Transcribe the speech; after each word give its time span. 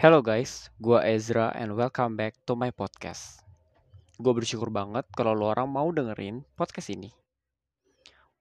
Hello 0.00 0.24
guys, 0.24 0.72
gua 0.80 1.04
Ezra 1.04 1.52
and 1.52 1.76
welcome 1.76 2.16
back 2.16 2.32
to 2.48 2.56
my 2.56 2.72
podcast. 2.72 3.44
Gue 4.16 4.32
bersyukur 4.32 4.72
banget 4.72 5.04
kalau 5.12 5.36
lo 5.36 5.52
orang 5.52 5.68
mau 5.68 5.92
dengerin 5.92 6.40
podcast 6.56 6.88
ini. 6.88 7.12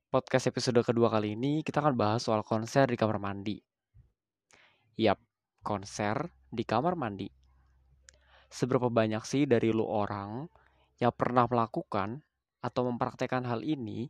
Podcast 0.08 0.48
episode 0.48 0.80
kedua 0.88 1.12
kali 1.12 1.36
ini 1.36 1.60
kita 1.60 1.84
akan 1.84 2.00
bahas 2.00 2.24
soal 2.24 2.48
konser 2.48 2.88
di 2.88 2.96
kamar 2.96 3.20
mandi. 3.20 3.60
Yap, 5.04 5.20
konser 5.60 6.32
di 6.48 6.64
kamar 6.64 6.96
mandi. 6.96 7.28
Seberapa 8.48 8.88
banyak 8.88 9.28
sih 9.28 9.44
dari 9.44 9.76
lo 9.76 9.84
orang 9.84 10.48
yang 11.04 11.12
pernah 11.12 11.44
melakukan 11.44 12.24
atau 12.64 12.88
mempraktekkan 12.88 13.44
hal 13.44 13.68
ini 13.68 14.08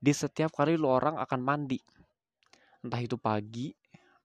di 0.00 0.12
setiap 0.16 0.56
kali 0.56 0.80
lo 0.80 0.88
orang 0.88 1.20
akan 1.20 1.40
mandi? 1.44 1.84
Entah 2.80 3.04
itu 3.04 3.20
pagi, 3.20 3.76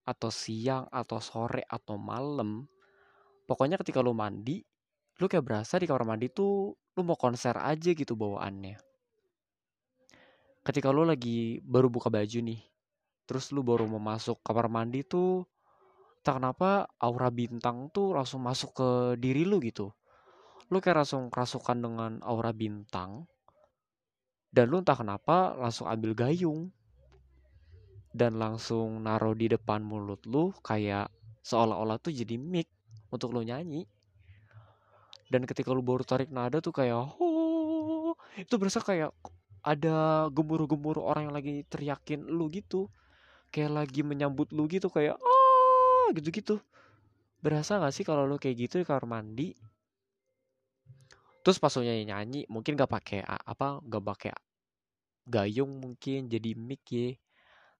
atau 0.08 0.32
siang 0.32 0.88
atau 0.88 1.20
sore 1.20 1.68
atau 1.68 2.00
malam 2.00 2.64
pokoknya 3.44 3.76
ketika 3.84 4.00
lu 4.00 4.16
mandi 4.16 4.64
lu 5.20 5.26
kayak 5.28 5.44
berasa 5.44 5.82
di 5.82 5.90
kamar 5.90 6.16
mandi 6.16 6.32
tuh 6.32 6.72
lu 6.98 7.02
mau 7.02 7.18
konser 7.18 7.58
aja 7.58 7.94
gitu 7.94 8.14
bawaannya. 8.14 8.78
Ketika 10.62 10.94
lu 10.94 11.06
lagi 11.06 11.58
baru 11.66 11.90
buka 11.92 12.08
baju 12.08 12.40
nih 12.42 12.62
terus 13.28 13.52
lu 13.52 13.60
baru 13.60 13.90
mau 13.92 14.00
masuk 14.00 14.40
kamar 14.40 14.72
mandi 14.72 15.04
tuh 15.04 15.44
tak 16.24 16.40
kenapa 16.40 16.88
aura 17.02 17.28
bintang 17.28 17.92
tuh 17.92 18.16
langsung 18.16 18.40
masuk 18.46 18.72
ke 18.78 18.90
diri 19.20 19.44
lu 19.44 19.60
gitu. 19.60 19.92
Lu 20.72 20.78
kayak 20.84 21.04
langsung 21.04 21.32
kerasukan 21.34 21.78
dengan 21.80 22.12
aura 22.24 22.52
bintang 22.52 23.26
dan 24.52 24.70
lu 24.72 24.80
entah 24.80 24.96
kenapa 24.96 25.56
langsung 25.60 25.90
ambil 25.90 26.16
gayung 26.16 26.72
dan 28.18 28.42
langsung 28.42 29.06
naruh 29.06 29.38
di 29.38 29.46
depan 29.46 29.86
mulut 29.86 30.26
lu 30.26 30.50
kayak 30.66 31.14
seolah-olah 31.46 32.02
tuh 32.02 32.10
jadi 32.10 32.34
mic 32.42 32.66
untuk 33.14 33.32
lu 33.32 33.46
nyanyi. 33.46 33.86
Dan 35.30 35.46
ketika 35.46 35.70
lu 35.70 35.86
baru 35.86 36.02
tarik 36.02 36.34
nada 36.34 36.58
tuh 36.58 36.74
kayak 36.74 36.98
oh 37.22 38.18
itu 38.34 38.58
berasa 38.58 38.82
kayak 38.82 39.14
ada 39.62 40.28
gemuruh-gemuruh 40.34 41.04
orang 41.06 41.30
yang 41.30 41.36
lagi 41.38 41.62
teriakin 41.70 42.26
lu 42.26 42.50
gitu. 42.50 42.90
Kayak 43.54 43.86
lagi 43.86 44.02
menyambut 44.02 44.50
lu 44.50 44.66
gitu 44.66 44.90
kayak 44.90 45.16
oh 45.22 46.10
gitu-gitu. 46.18 46.58
Berasa 47.38 47.78
gak 47.78 47.94
sih 47.94 48.02
kalau 48.02 48.26
lu 48.26 48.42
kayak 48.42 48.68
gitu 48.68 48.82
di 48.82 48.86
kamar 48.88 49.06
mandi? 49.06 49.54
Terus 51.46 51.62
pas 51.62 51.72
lu 51.78 51.86
nyanyi 51.86 52.04
nyanyi 52.10 52.42
mungkin 52.50 52.74
gak 52.74 52.92
pakai 52.92 53.22
apa 53.24 53.80
gak 53.86 54.04
pakai 54.04 54.34
gayung 55.28 55.80
mungkin 55.84 56.32
jadi 56.32 56.56
mic 56.56 56.84
ya 56.88 57.16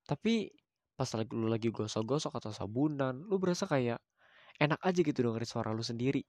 tapi 0.08 0.50
pas 0.98 1.10
lagi 1.14 1.30
lu 1.36 1.46
lagi 1.52 1.70
gosok-gosok 1.70 2.40
atau 2.42 2.50
sabunan 2.56 3.14
lu 3.14 3.38
berasa 3.38 3.70
kayak 3.70 4.02
enak 4.58 4.82
aja 4.82 5.00
gitu 5.06 5.20
dengerin 5.22 5.46
suara 5.46 5.70
lu 5.76 5.86
sendiri. 5.86 6.26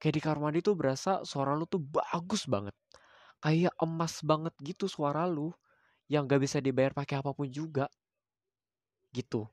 Kayak 0.00 0.14
di 0.16 0.20
kamar 0.22 0.38
mandi 0.40 0.60
tuh 0.64 0.78
berasa 0.78 1.26
suara 1.26 1.52
lu 1.58 1.66
tuh 1.66 1.82
bagus 1.82 2.46
banget. 2.46 2.72
Kayak 3.42 3.74
emas 3.82 4.22
banget 4.22 4.54
gitu 4.62 4.86
suara 4.86 5.26
lu 5.26 5.50
yang 6.06 6.28
gak 6.28 6.40
bisa 6.44 6.62
dibayar 6.62 6.94
pakai 6.94 7.20
apa 7.20 7.34
pun 7.34 7.50
juga. 7.50 7.90
Gitu. 9.10 9.48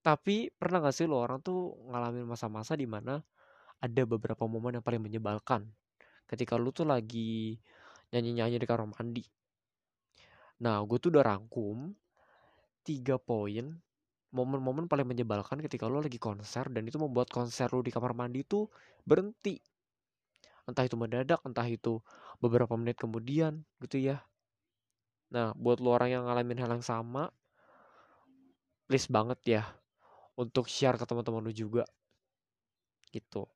Tapi 0.00 0.48
pernah 0.54 0.88
gak 0.88 0.96
sih 0.96 1.04
lo 1.04 1.20
orang 1.20 1.44
tuh 1.44 1.76
ngalamin 1.90 2.24
masa-masa 2.24 2.74
di 2.78 2.88
mana 2.88 3.20
ada 3.78 4.02
beberapa 4.08 4.48
momen 4.48 4.80
yang 4.80 4.84
paling 4.86 5.02
menyebalkan? 5.04 5.68
Ketika 6.24 6.56
lu 6.56 6.72
tuh 6.72 6.88
lagi 6.88 7.58
nyanyi-nyanyi 8.10 8.56
di 8.56 8.66
kamar 8.66 8.88
mandi. 8.88 9.24
Nah 10.64 10.82
gue 10.82 10.98
tuh 10.98 11.14
udah 11.14 11.24
rangkum 11.24 11.92
tiga 12.88 13.16
poin 13.30 13.66
momen-momen 14.36 14.86
paling 14.92 15.08
menyebalkan 15.12 15.58
ketika 15.64 15.84
lo 15.92 15.98
lagi 16.06 16.20
konser 16.28 16.66
dan 16.74 16.82
itu 16.90 16.98
membuat 17.04 17.28
konser 17.36 17.68
lo 17.74 17.80
di 17.86 17.92
kamar 17.96 18.12
mandi 18.20 18.40
itu 18.46 18.60
berhenti. 19.10 19.54
Entah 20.70 20.84
itu 20.88 20.94
mendadak, 21.02 21.40
entah 21.48 21.66
itu 21.76 21.94
beberapa 22.42 22.74
menit 22.80 22.94
kemudian 23.02 23.52
gitu 23.82 23.96
ya. 24.08 24.16
Nah, 25.34 25.48
buat 25.62 25.78
lo 25.84 25.90
orang 25.96 26.10
yang 26.14 26.22
ngalamin 26.28 26.60
hal 26.62 26.70
yang 26.76 26.84
sama, 26.90 27.22
please 28.88 29.08
banget 29.16 29.40
ya 29.54 29.62
untuk 30.42 30.66
share 30.74 30.98
ke 31.00 31.04
teman-teman 31.08 31.44
lo 31.46 31.52
juga. 31.62 31.84
Gitu. 33.12 33.48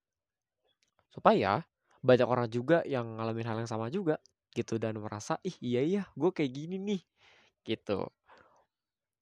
Supaya 1.12 1.62
banyak 2.02 2.26
orang 2.26 2.48
juga 2.50 2.82
yang 2.88 3.06
ngalamin 3.20 3.46
hal 3.46 3.56
yang 3.62 3.70
sama 3.70 3.86
juga 3.92 4.18
gitu 4.52 4.76
dan 4.82 4.98
merasa 4.98 5.38
ih 5.46 5.54
iya 5.62 5.80
iya 5.80 6.02
gue 6.18 6.30
kayak 6.34 6.52
gini 6.52 6.76
nih 6.76 7.00
gitu 7.64 8.10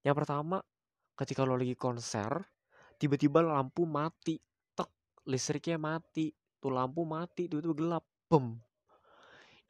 yang 0.00 0.16
pertama, 0.16 0.64
ketika 1.16 1.44
lo 1.44 1.56
lagi 1.56 1.76
konser, 1.76 2.40
tiba-tiba 2.96 3.44
lampu 3.44 3.84
mati, 3.84 4.40
tek, 4.72 4.88
listriknya 5.28 5.76
mati, 5.76 6.32
tuh 6.60 6.72
lampu 6.72 7.04
mati, 7.04 7.48
tiba-tiba 7.48 7.74
gelap, 7.76 8.04
bem. 8.28 8.56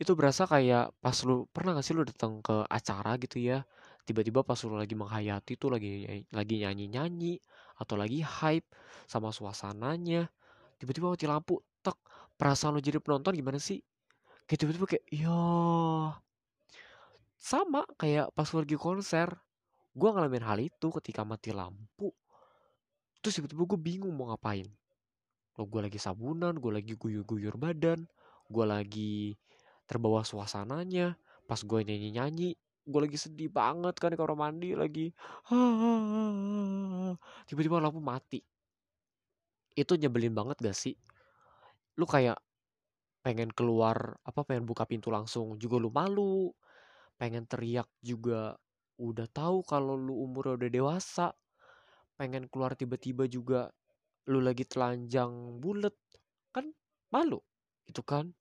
Itu 0.01 0.17
berasa 0.17 0.49
kayak 0.49 0.97
pas 1.03 1.17
lu 1.29 1.45
pernah 1.53 1.77
gak 1.77 1.85
sih 1.85 1.93
lu 1.93 2.07
datang 2.07 2.41
ke 2.41 2.65
acara 2.71 3.21
gitu 3.21 3.37
ya, 3.37 3.67
tiba-tiba 4.09 4.41
pas 4.47 4.57
lu 4.65 4.79
lagi 4.79 4.97
menghayati 4.97 5.61
tuh 5.61 5.69
lagi 5.77 6.25
lagi 6.33 6.55
nyanyi-nyanyi 6.65 7.37
atau 7.77 8.01
lagi 8.01 8.25
hype 8.25 8.71
sama 9.05 9.29
suasananya, 9.29 10.31
tiba-tiba 10.81 11.13
mati 11.13 11.27
lampu, 11.29 11.61
tek, 11.85 11.99
perasaan 12.39 12.79
lu 12.79 12.81
jadi 12.81 12.97
penonton 13.03 13.37
gimana 13.37 13.61
sih? 13.61 13.85
Kayak 14.49 14.59
tiba-tiba 14.67 14.87
kayak, 14.89 15.05
ya 15.13 15.41
sama 17.41 17.85
kayak 17.97 18.33
pas 18.37 18.49
lu 18.53 18.65
lagi 18.65 18.77
konser, 18.81 19.29
gue 19.91 20.09
ngalamin 20.11 20.45
hal 20.47 20.59
itu 20.63 20.89
ketika 21.01 21.27
mati 21.27 21.51
lampu. 21.55 22.11
Terus 23.21 23.37
tiba-tiba 23.41 23.65
gue 23.69 23.81
bingung 23.81 24.15
mau 24.17 24.31
ngapain. 24.33 24.67
Lo 25.59 25.67
gue 25.67 25.81
lagi 25.85 25.99
sabunan 26.01 26.57
gue 26.57 26.73
lagi 26.73 26.95
guyur-guyur 26.97 27.59
badan 27.61 28.07
gue 28.51 28.65
lagi 28.67 29.37
terbawa 29.85 30.25
suasananya. 30.25 31.19
Pas 31.45 31.61
gue 31.61 31.81
nyanyi-nyanyi 31.83 32.55
gue 32.91 33.01
lagi 33.07 33.21
sedih 33.21 33.53
banget 33.53 33.95
kan 34.01 34.11
di 34.11 34.19
kamar 34.19 34.35
mandi 34.35 34.73
lagi 34.75 35.13
tiba-tiba 37.47 37.79
lampu 37.79 38.01
mati. 38.03 38.41
Itu 39.77 39.95
nyebelin 39.95 40.35
banget 40.35 40.59
gak 40.59 40.75
sih? 40.75 40.97
Lu 42.01 42.09
kayak 42.09 42.41
pengen 43.21 43.53
keluar 43.53 44.17
apa 44.25 44.43
pengen 44.49 44.65
buka 44.65 44.89
pintu 44.89 45.13
langsung 45.13 45.61
juga 45.61 45.77
lu 45.77 45.93
malu. 45.93 46.51
Pengen 47.21 47.45
teriak 47.45 47.87
juga 48.01 48.57
udah 49.01 49.25
tahu 49.33 49.65
kalau 49.65 49.97
lu 49.97 50.13
umur 50.29 50.61
udah 50.61 50.69
dewasa 50.69 51.33
pengen 52.21 52.53
keluar 52.53 52.77
tiba-tiba 52.77 53.25
juga 53.25 53.73
lu 54.29 54.45
lagi 54.45 54.69
telanjang 54.69 55.57
bulet 55.57 55.97
kan 56.53 56.69
malu 57.09 57.41
itu 57.89 58.05
kan. 58.05 58.37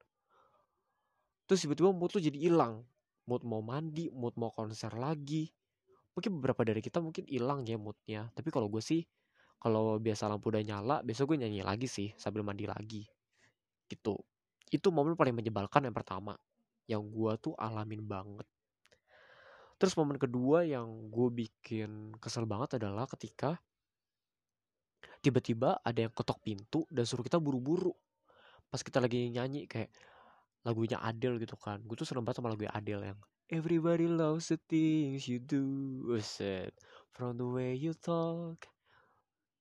Terus 1.48 1.64
tiba-tiba 1.64 1.96
mood 1.96 2.12
lu 2.12 2.20
jadi 2.20 2.36
hilang 2.36 2.84
mood 3.24 3.48
mau 3.48 3.64
mandi 3.64 4.12
mood 4.12 4.36
mau 4.36 4.52
konser 4.52 4.92
lagi. 5.00 5.48
Mungkin 6.12 6.44
beberapa 6.44 6.68
dari 6.68 6.84
kita 6.84 7.00
mungkin 7.00 7.24
hilang 7.32 7.64
ya 7.64 7.80
moodnya 7.80 8.28
tapi 8.36 8.52
kalau 8.52 8.68
gue 8.68 8.84
sih 8.84 9.08
kalau 9.64 9.96
biasa 9.96 10.28
lampu 10.28 10.52
udah 10.52 10.64
nyala 10.64 11.00
besok 11.08 11.36
gue 11.36 11.48
nyanyi 11.48 11.64
lagi 11.64 11.88
sih 11.88 12.12
sambil 12.20 12.44
mandi 12.44 12.68
lagi 12.68 13.08
gitu. 13.88 14.20
Itu 14.68 14.92
momen 14.92 15.16
paling 15.16 15.34
menyebalkan 15.34 15.88
yang 15.88 15.96
pertama 15.96 16.36
yang 16.92 17.08
gue 17.08 17.32
tuh 17.40 17.56
alamin 17.56 18.04
banget 18.04 18.46
Terus 19.80 19.96
momen 19.96 20.20
kedua 20.20 20.68
yang 20.68 21.08
gue 21.08 21.30
bikin 21.32 22.12
kesel 22.20 22.44
banget 22.44 22.84
adalah 22.84 23.08
ketika 23.08 23.56
tiba-tiba 25.24 25.80
ada 25.80 26.04
yang 26.04 26.12
ketok 26.12 26.44
pintu 26.44 26.84
dan 26.92 27.08
suruh 27.08 27.24
kita 27.24 27.40
buru-buru. 27.40 27.96
Pas 28.68 28.84
kita 28.84 29.00
lagi 29.00 29.32
nyanyi 29.32 29.72
kayak 29.72 29.88
lagunya 30.68 31.00
Adele 31.00 31.40
gitu 31.40 31.56
kan. 31.56 31.80
Gue 31.88 31.96
tuh 31.96 32.04
seneng 32.04 32.28
banget 32.28 32.44
sama 32.44 32.52
lagu 32.52 32.68
Adele 32.68 33.16
yang 33.16 33.20
Everybody 33.50 34.06
loves 34.06 34.54
the 34.54 34.62
things 34.70 35.26
you 35.26 35.42
do. 35.42 35.66
Set 36.22 36.76
from 37.10 37.42
the 37.42 37.48
way 37.50 37.74
you 37.74 37.98
talk 37.98 38.70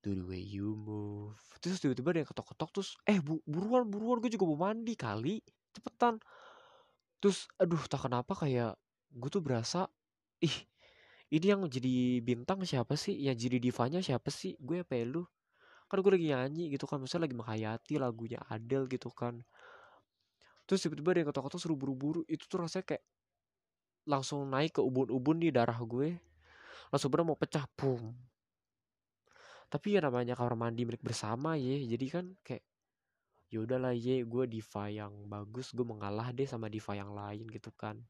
to 0.05 0.13
the 0.13 0.27
way 0.27 0.43
you 0.43 0.77
move. 0.77 1.39
Terus 1.63 1.81
tiba-tiba 1.81 2.13
ada 2.13 2.21
yang 2.21 2.29
ketok-ketok 2.29 2.69
terus 2.75 2.91
eh 3.09 3.23
bu 3.23 3.41
buruan 3.49 3.89
buruan 3.89 4.21
gue 4.21 4.35
juga 4.35 4.45
mau 4.45 4.69
mandi 4.69 4.93
kali. 4.93 5.41
Cepetan. 5.73 6.21
Terus 7.23 7.49
aduh 7.57 7.81
tak 7.89 8.05
kenapa 8.05 8.37
kayak 8.37 8.77
gue 9.09 9.31
tuh 9.33 9.41
berasa 9.41 9.89
ih 10.43 10.57
ini 11.29 11.47
yang 11.53 11.63
jadi 11.69 12.25
bintang 12.25 12.65
siapa 12.65 12.97
sih? 12.97 13.13
Yang 13.17 13.49
jadi 13.49 13.57
divanya 13.61 14.01
siapa 14.01 14.33
sih? 14.33 14.57
Gue 14.57 14.81
apa 14.81 14.97
ya 14.97 15.05
lu? 15.05 15.25
Kan 15.89 16.01
gue 16.05 16.13
lagi 16.13 16.27
nyanyi 16.33 16.65
gitu 16.73 16.85
kan 16.89 17.01
misalnya 17.01 17.29
lagi 17.29 17.37
menghayati 17.37 17.95
lagunya 18.01 18.41
Adele 18.49 18.89
gitu 18.89 19.09
kan. 19.13 19.45
Terus 20.69 20.85
tiba-tiba 20.85 21.17
ada 21.17 21.19
yang 21.25 21.29
ketok-ketok 21.33 21.61
suruh 21.61 21.79
buru-buru 21.81 22.21
itu 22.29 22.45
tuh 22.45 22.61
rasanya 22.65 22.97
kayak 22.97 23.05
langsung 24.09 24.45
naik 24.49 24.77
ke 24.77 24.83
ubun-ubun 24.85 25.41
di 25.41 25.49
darah 25.53 25.77
gue. 25.81 26.17
Langsung 26.93 27.09
bener 27.13 27.25
mau 27.29 27.37
pecah 27.37 27.65
pum 27.77 28.17
tapi 29.69 29.97
ya 29.97 30.01
namanya 30.01 30.33
kamar 30.33 30.57
mandi 30.57 30.89
milik 30.89 31.05
bersama 31.05 31.53
ya 31.61 31.77
jadi 31.77 32.07
kan 32.09 32.25
kayak 32.41 32.65
ya 33.53 33.61
udahlah 33.61 33.93
ye 33.93 34.25
gue 34.25 34.45
diva 34.49 34.89
yang 34.89 35.13
bagus 35.29 35.77
gue 35.77 35.85
mengalah 35.85 36.33
deh 36.33 36.49
sama 36.49 36.73
diva 36.73 36.97
yang 36.97 37.13
lain 37.13 37.45
gitu 37.53 37.69
kan 37.77 38.01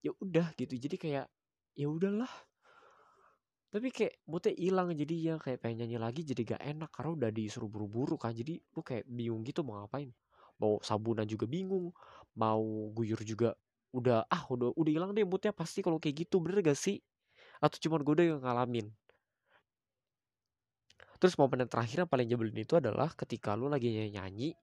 ya 0.00 0.12
udah 0.16 0.52
gitu. 0.56 0.74
Jadi 0.76 0.96
kayak 0.96 1.26
ya 1.76 1.86
udahlah. 1.88 2.30
Tapi 3.70 3.94
kayak 3.94 4.26
moodnya 4.26 4.52
hilang 4.58 4.90
jadi 4.90 5.14
ya 5.14 5.34
kayak 5.38 5.62
pengen 5.62 5.86
nyanyi 5.86 5.98
lagi 6.02 6.26
jadi 6.26 6.58
gak 6.58 6.62
enak 6.74 6.90
karena 6.90 7.10
udah 7.14 7.30
disuruh 7.30 7.70
buru-buru 7.70 8.18
kan. 8.18 8.34
Jadi 8.34 8.58
gue 8.58 8.82
kayak 8.82 9.06
bingung 9.06 9.46
gitu 9.46 9.62
mau 9.62 9.78
ngapain. 9.78 10.10
Mau 10.58 10.82
sabunan 10.82 11.24
juga 11.24 11.46
bingung 11.46 11.94
mau 12.34 12.90
guyur 12.90 13.22
juga 13.22 13.54
udah 13.94 14.26
ah 14.30 14.42
udah 14.50 14.74
udah 14.74 14.90
hilang 14.90 15.10
deh 15.14 15.22
moodnya 15.22 15.54
pasti 15.54 15.86
kalau 15.86 16.02
kayak 16.02 16.26
gitu. 16.26 16.42
Bener 16.42 16.66
gak 16.66 16.78
sih? 16.78 16.98
Atau 17.62 17.78
cuma 17.78 18.02
gue 18.02 18.14
udah 18.18 18.26
yang 18.36 18.40
ngalamin? 18.42 18.90
Terus 21.20 21.36
momen 21.36 21.62
yang 21.62 21.70
terakhir 21.70 21.96
yang 22.02 22.10
paling 22.10 22.26
nyebelin 22.26 22.58
itu 22.64 22.74
adalah 22.80 23.12
ketika 23.12 23.52
lu 23.52 23.68
lagi 23.68 23.92
-nyanyi 23.92 24.56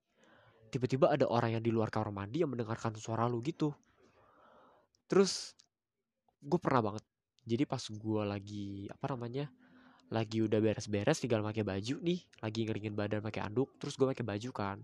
tiba-tiba 0.67 1.07
ada 1.15 1.25
orang 1.31 1.57
yang 1.57 1.63
di 1.63 1.71
luar 1.71 1.87
kamar 1.87 2.11
mandi 2.11 2.43
yang 2.43 2.51
mendengarkan 2.51 2.91
suara 2.99 3.25
lu 3.31 3.39
gitu 3.39 3.71
terus 5.07 5.55
gue 6.43 6.59
pernah 6.61 6.93
banget. 6.93 7.03
Jadi 7.47 7.63
pas 7.63 7.79
gue 7.79 8.21
lagi 8.27 8.67
apa 8.91 9.05
namanya 9.15 9.47
lagi 10.07 10.39
udah 10.39 10.59
beres-beres 10.63 11.19
tinggal 11.19 11.43
pakai 11.43 11.67
baju 11.67 11.95
nih 11.99 12.19
lagi 12.39 12.63
ngeringin 12.63 12.95
badan 12.95 13.19
pakai 13.19 13.43
anduk 13.43 13.75
terus 13.79 13.95
gue 13.99 14.07
pakai 14.07 14.23
baju 14.23 14.49
kan. 14.51 14.77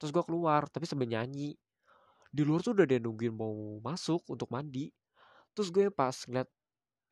Terus 0.00 0.10
gue 0.12 0.22
keluar 0.24 0.68
tapi 0.68 0.84
sambil 0.88 1.08
nyanyi. 1.08 1.56
Di 2.32 2.42
luar 2.44 2.64
tuh 2.64 2.72
udah 2.72 2.86
dia 2.88 3.00
nungguin 3.00 3.34
mau 3.36 3.80
masuk 3.84 4.24
untuk 4.32 4.48
mandi. 4.48 4.88
Terus 5.52 5.68
gue 5.68 5.92
pas 5.92 6.16
ngeliat 6.28 6.48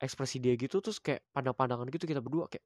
ekspresi 0.00 0.40
dia 0.40 0.56
gitu 0.56 0.80
terus 0.80 0.96
kayak 0.96 1.20
pandang-pandangan 1.36 1.84
gitu 1.92 2.08
kita 2.08 2.24
berdua 2.24 2.48
kayak 2.48 2.64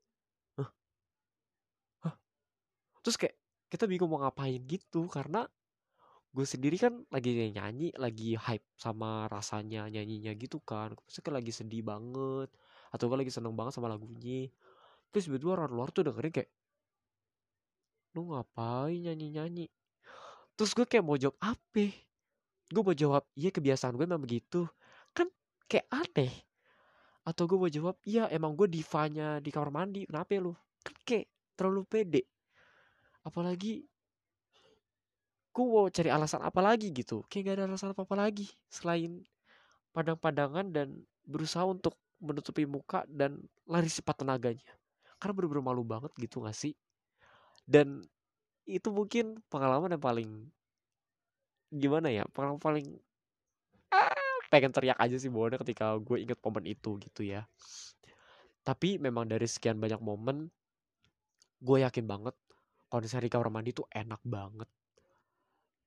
terus 3.04 3.20
kayak 3.20 3.36
kita 3.68 3.84
bingung 3.84 4.08
mau 4.08 4.24
ngapain 4.24 4.64
gitu 4.64 5.04
karena 5.12 5.44
gue 6.34 6.42
sendiri 6.42 6.74
kan 6.82 7.06
lagi 7.14 7.30
nyanyi 7.54 7.94
lagi 7.94 8.34
hype 8.34 8.66
sama 8.74 9.30
rasanya 9.30 9.86
nyanyinya 9.86 10.34
gitu 10.34 10.58
kan. 10.58 10.98
Pasti 11.06 11.22
kan 11.22 11.38
lagi 11.38 11.54
sedih 11.54 11.86
banget 11.86 12.50
atau 12.90 13.04
gue 13.06 13.18
lagi 13.22 13.30
seneng 13.30 13.54
banget 13.54 13.78
sama 13.78 13.86
lagunya. 13.86 14.50
Terus 15.14 15.30
tiba-tiba 15.30 15.62
orang 15.62 15.70
luar 15.70 15.88
tuh 15.94 16.02
dengerin 16.10 16.34
kayak 16.34 16.50
lu 18.18 18.34
ngapain 18.34 18.98
nyanyi-nyanyi? 18.98 19.70
Terus 20.58 20.74
gue 20.74 20.86
kayak 20.86 21.06
mau 21.06 21.14
jawab 21.14 21.38
apa? 21.38 21.86
Gue 22.70 22.82
mau 22.82 22.94
jawab 22.94 23.22
iya 23.38 23.54
kebiasaan 23.54 23.94
gue 23.94 24.02
memang 24.02 24.22
begitu. 24.22 24.66
Kan 25.14 25.30
kayak 25.70 25.86
aneh. 25.90 26.34
Atau 27.22 27.46
gue 27.46 27.58
mau 27.58 27.70
jawab 27.70 27.94
iya 28.02 28.26
emang 28.26 28.58
gue 28.58 28.66
divanya 28.66 29.38
di 29.38 29.54
kamar 29.54 29.70
mandi 29.70 30.02
kenapa 30.10 30.34
ya 30.34 30.40
lu? 30.42 30.54
Kan 30.82 30.94
kayak 31.06 31.30
terlalu 31.54 31.86
pede. 31.86 32.22
Apalagi 33.22 33.86
gue 35.54 35.62
mau 35.62 35.86
cari 35.86 36.10
alasan 36.10 36.42
apa 36.42 36.58
lagi 36.58 36.90
gitu. 36.90 37.22
Kayak 37.30 37.42
gak 37.46 37.54
ada 37.54 37.64
alasan 37.70 37.94
apa 37.94 38.02
apa 38.02 38.16
lagi 38.18 38.50
selain 38.66 39.22
padang-padangan 39.94 40.74
dan 40.74 41.06
berusaha 41.22 41.62
untuk 41.62 41.94
menutupi 42.18 42.66
muka 42.66 43.06
dan 43.06 43.38
lari 43.70 43.86
cepat 43.86 44.26
tenaganya. 44.26 44.74
Karena 45.22 45.32
bener-bener 45.38 45.62
malu 45.62 45.86
banget 45.86 46.10
gitu 46.18 46.42
gak 46.42 46.58
sih? 46.58 46.74
Dan 47.62 48.02
itu 48.66 48.90
mungkin 48.90 49.38
pengalaman 49.46 49.94
yang 49.94 50.02
paling 50.02 50.30
gimana 51.74 52.08
ya 52.08 52.24
pengalaman 52.32 52.62
paling 52.62 52.86
ah, 53.92 54.38
pengen 54.48 54.72
teriak 54.72 54.96
aja 54.96 55.16
sih 55.20 55.28
bawahnya 55.28 55.60
ketika 55.60 56.00
gue 56.00 56.18
inget 56.18 56.38
momen 56.42 56.66
itu 56.66 56.98
gitu 56.98 57.22
ya. 57.22 57.46
Tapi 58.66 58.98
memang 58.98 59.30
dari 59.30 59.46
sekian 59.46 59.78
banyak 59.78 60.02
momen 60.02 60.50
gue 61.62 61.78
yakin 61.78 62.04
banget 62.10 62.34
konser 62.90 63.22
di 63.22 63.30
kamar 63.30 63.54
mandi 63.54 63.70
tuh 63.70 63.86
enak 63.92 64.20
banget 64.26 64.68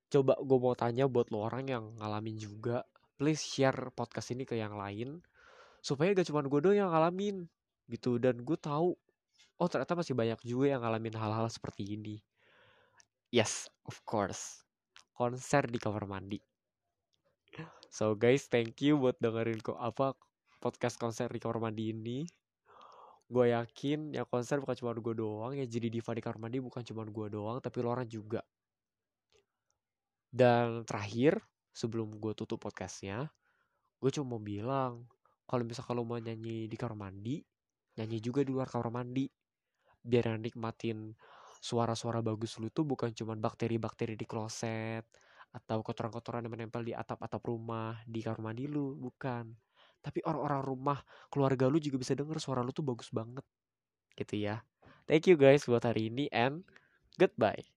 coba 0.07 0.39
gue 0.39 0.57
mau 0.59 0.75
tanya 0.77 1.05
buat 1.05 1.27
lo 1.35 1.43
orang 1.43 1.67
yang 1.67 1.83
ngalamin 1.99 2.39
juga 2.39 2.87
please 3.17 3.41
share 3.41 3.91
podcast 3.91 4.31
ini 4.31 4.45
ke 4.45 4.55
yang 4.55 4.77
lain 4.77 5.19
supaya 5.81 6.13
gak 6.13 6.29
cuma 6.29 6.45
gue 6.45 6.59
doang 6.61 6.77
yang 6.77 6.91
ngalamin 6.93 7.49
gitu. 7.89 8.21
Dan 8.21 8.45
gue 8.45 8.55
tahu 8.55 8.93
oh 9.57 9.67
ternyata 9.67 9.97
masih 9.97 10.13
banyak 10.13 10.39
juga 10.45 10.77
yang 10.77 10.81
ngalamin 10.85 11.17
hal-hal 11.17 11.47
seperti 11.49 11.97
ini. 11.97 12.21
Yes 13.33 13.67
of 13.89 13.99
course. 14.05 14.63
Konser 15.17 15.65
di 15.65 15.81
kamar 15.81 16.05
mandi. 16.05 16.37
So 17.89 18.13
guys 18.13 18.45
thank 18.45 18.77
you 18.85 19.01
buat 19.01 19.17
dengerin 19.17 19.63
kok 19.63 19.79
apa 19.79 20.13
podcast 20.61 21.01
konser 21.01 21.31
di 21.33 21.41
kamar 21.41 21.71
mandi 21.71 21.89
ini. 21.89 22.19
Gue 23.27 23.51
yakin 23.51 24.15
ya 24.15 24.23
konser 24.23 24.61
bukan 24.61 24.77
cuma 24.77 24.95
gue 24.95 25.15
doang 25.17 25.51
ya 25.57 25.65
jadi 25.65 25.89
diva 25.89 26.13
di 26.13 26.21
kamar 26.21 26.47
mandi 26.47 26.61
bukan 26.61 26.85
cuma 26.85 27.03
gue 27.03 27.27
doang 27.33 27.57
tapi 27.59 27.81
lo 27.81 27.91
orang 27.91 28.07
juga 28.07 28.45
dan 30.29 30.83
terakhir 30.83 31.39
sebelum 31.71 32.17
gue 32.17 32.33
tutup 32.33 32.61
podcastnya 32.61 33.29
gue 33.97 34.09
cuma 34.13 34.37
mau 34.37 34.41
bilang 34.41 35.09
kalau 35.49 35.63
misalkan 35.65 35.97
lo 35.97 36.05
mau 36.05 36.19
nyanyi 36.21 36.69
di 36.69 36.75
kamar 36.77 37.09
mandi 37.09 37.41
nyanyi 37.97 38.21
juga 38.21 38.45
di 38.45 38.53
luar 38.53 38.69
kamar 38.69 38.93
mandi. 38.93 39.25
Biar 39.97 40.31
yang 40.31 40.39
nikmatin 40.39 41.11
suara-suara 41.59 42.21
bagus 42.21 42.55
lu 42.61 42.69
tuh 42.69 42.85
bukan 42.85 43.11
cuma 43.11 43.33
bakteri-bakteri 43.33 44.13
di 44.13 44.23
kloset 44.29 45.03
atau 45.51 45.81
kotoran-kotoran 45.81 46.45
yang 46.45 46.53
menempel 46.53 46.85
di 46.85 46.93
atap-atap 46.93 47.41
rumah 47.41 47.97
di 48.05 48.21
kamar 48.21 48.53
mandi 48.53 48.69
lu 48.69 48.95
bukan. 48.95 49.51
Tapi 49.99 50.23
orang-orang 50.23 50.61
rumah 50.63 50.99
keluarga 51.33 51.67
lu 51.67 51.81
juga 51.81 51.99
bisa 51.99 52.13
denger 52.13 52.37
suara 52.37 52.61
lu 52.61 52.71
tuh 52.71 52.85
bagus 52.85 53.09
banget 53.09 53.43
gitu 54.15 54.37
ya. 54.37 54.61
Thank 55.09 55.27
you 55.27 55.35
guys 55.35 55.65
buat 55.65 55.83
hari 55.83 56.13
ini 56.13 56.29
and 56.31 56.63
goodbye 57.17 57.76